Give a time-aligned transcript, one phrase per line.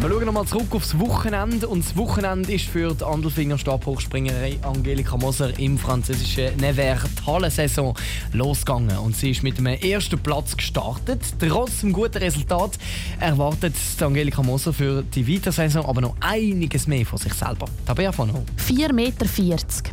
[0.00, 1.68] Wir schauen nochmal zurück aufs Wochenende.
[1.68, 7.94] Und das Wochenende ist für die Andelfinger Stabhochspringerei Angelika Moser im französischen Nevers Hallensaison
[8.32, 8.96] losgegangen.
[8.96, 11.20] Und sie ist mit dem ersten Platz gestartet.
[11.38, 12.78] Trotz dem guten Resultat
[13.18, 17.66] erwartet Angelika Moser für die Weitersaison aber noch einiges mehr von sich selber.
[17.84, 19.26] Tabea von 4,40 Meter.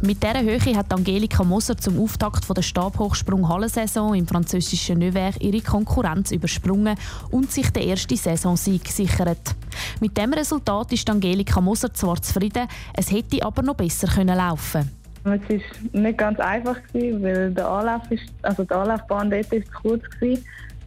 [0.03, 6.31] Mit dieser Höhe hat Angelika Moser zum Auftakt der Stabhochsprung-Hallensaison im französischen Nevers ihre Konkurrenz
[6.31, 6.95] übersprungen
[7.29, 9.57] und sich den ersten Saisonsieg gesichert.
[9.99, 14.91] Mit dem Resultat ist Angelika Moser zwar zufrieden, es hätte aber noch besser können laufen
[15.33, 15.61] es
[15.93, 20.03] war nicht ganz einfach, weil der Anlauf ist, also die Anlaufbahn dort ist zu kurz
[20.19, 20.37] war.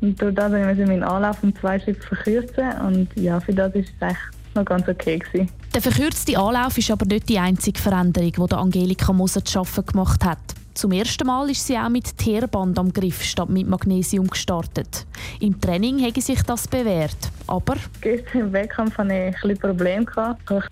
[0.01, 2.73] Und das musste ich meinen Anlauf um zwei Schritte verkürzen.
[2.87, 5.19] Und ja, für das war es echt noch ganz okay.
[5.19, 5.51] Gewesen.
[5.75, 10.25] Der verkürzte Anlauf ist aber nicht die einzige Veränderung, die Angelika Moser zu arbeiten gemacht
[10.25, 10.39] hat.
[10.75, 15.05] Zum ersten Mal ist sie auch mit Teerband am Griff statt mit Magnesium gestartet.
[15.41, 17.19] Im Training hätte sich das bewährt,
[17.51, 17.75] aber...
[18.01, 20.07] Gestern im Wettkampf hatte ich ein Probleme.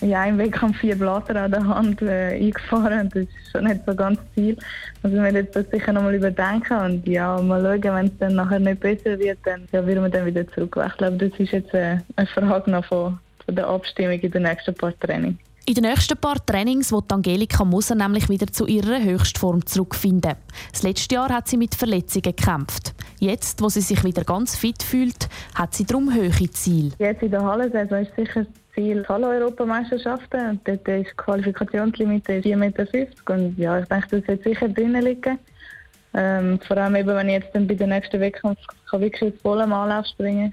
[0.00, 3.64] Ich habe im Wettkampf vier Blätter an der Hand äh, eingefahren und das ist schon
[3.64, 4.56] nicht so ganz viel.
[5.02, 8.60] Also wir werden das sicher nochmal überdenken und ja, mal schauen, wenn es dann nachher
[8.60, 10.42] nicht besser wird, dann ja, werden wir dann wieder.
[10.42, 14.42] Ich glaube, das ist jetzt äh, eine Frage noch von, von der Abstimmung in den
[14.44, 15.38] nächsten paar Trainings.
[15.68, 20.36] In den nächsten paar Trainings wird Angelika Moser nämlich wieder zu ihrer Höchstform zurückfinden.
[20.72, 22.94] Das letzte Jahr hat sie mit Verletzungen gekämpft.
[23.20, 26.92] Jetzt, wo sie sich wieder ganz fit fühlt, hat sie darum höhere Ziele.
[26.98, 30.58] Jetzt in der Hallensaison ist sicher das Ziel Halle-Europameisterschaften.
[30.64, 32.86] Dort ist die Qualifikationslimite 4,50 Meter.
[33.26, 35.38] Und ja, ich denke, das wird sicher drinnen liegen.
[36.14, 38.58] Ähm, vor allem eben, wenn ich jetzt dann bei den nächsten Wettkampf
[38.90, 40.50] wirklich voll am Anlauf springen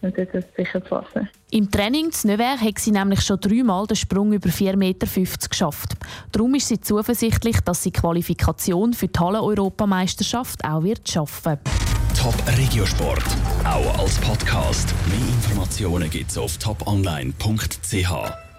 [0.00, 1.28] kann und das sicher zu fassen.
[1.54, 5.06] Im Training zu Nevers hat sie nämlich schon dreimal den Sprung über 4,50 Meter
[5.50, 5.92] geschafft.
[6.32, 11.58] Darum ist sie zuversichtlich, dass sie die Qualifikation für die Halle-Europameisterschaft auch wird schaffen
[12.18, 13.24] Top Regiosport,
[13.64, 14.94] auch als Podcast.
[15.08, 18.51] Mehr Informationen gibt es auf toponline.ch.